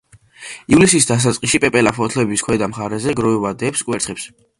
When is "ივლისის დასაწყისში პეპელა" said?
0.75-1.93